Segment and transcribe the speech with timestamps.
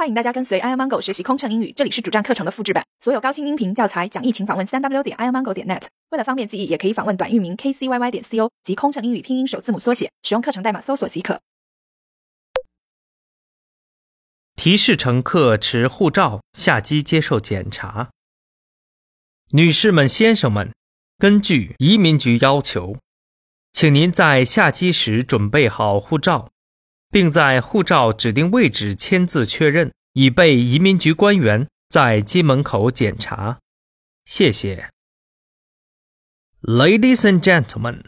[0.00, 5.82] 欢迎大家跟随 i amango 学习空乘英语，这里是主站课程的复制版，所有高清音频教材讲义，请访问三 w 点 i amango 点 net。
[6.08, 11.42] 为了方便记忆，也可以访问短域名 kcyy 点 co 及空乘英语拼音首字母缩写，使用课程代码搜索即可。
[14.56, 18.08] 提示乘客持护照下机接受检查。
[19.50, 20.72] 女士们、先生们，
[21.18, 22.96] 根据移民局要求，
[23.74, 26.48] 请您在下机时准备好护照。
[27.09, 33.59] 并在护照指定位置签字确认，以备移民局官员在机门口检查。
[34.25, 34.89] 谢谢。
[36.61, 38.05] Ladies and gentlemen,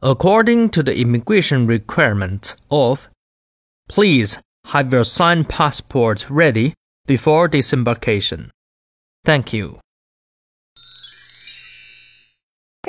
[0.00, 3.08] according to the immigration requirement of,
[3.88, 6.74] please have your signed passport ready
[7.06, 8.50] before disembarkation.
[9.24, 9.78] Thank you.